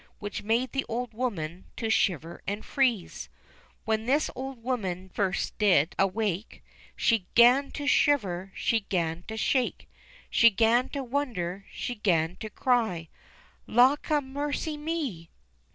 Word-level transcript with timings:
Which 0.17 0.41
made 0.41 0.71
the 0.71 0.83
old 0.89 1.13
woman 1.13 1.65
to 1.77 1.91
shiver 1.91 2.41
and 2.47 2.65
freeze. 2.65 3.29
When 3.85 4.07
this 4.07 4.31
old 4.35 4.63
woman 4.63 5.09
first 5.09 5.55
did 5.59 5.93
awake. 5.99 6.63
She 6.95 7.27
*gan 7.35 7.69
to 7.73 7.85
shiver, 7.85 8.51
she 8.55 8.79
'gan 8.79 9.25
to 9.27 9.37
shake; 9.37 9.87
She 10.31 10.49
*gan 10.49 10.89
to 10.89 11.03
wonder, 11.03 11.67
she 11.71 11.93
'gan 11.93 12.35
to 12.37 12.49
cry— 12.49 13.09
"Lawkamercyme 13.69 15.27